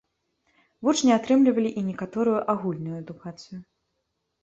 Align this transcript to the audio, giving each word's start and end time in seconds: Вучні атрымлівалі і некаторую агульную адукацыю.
Вучні 0.87 1.11
атрымлівалі 1.19 1.75
і 1.79 1.85
некаторую 1.91 2.39
агульную 2.57 2.95
адукацыю. 3.05 3.57